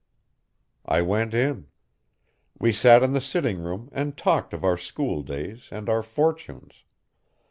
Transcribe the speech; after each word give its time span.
I 0.87 1.03
went 1.03 1.35
in. 1.35 1.67
We 2.57 2.71
sat 2.71 3.03
in 3.03 3.13
the 3.13 3.21
sitting 3.21 3.61
room 3.61 3.87
and 3.91 4.17
talked 4.17 4.51
of 4.51 4.63
our 4.63 4.75
school 4.75 5.21
days 5.21 5.67
and 5.71 5.87
our 5.89 6.01
fortunes. 6.01 6.85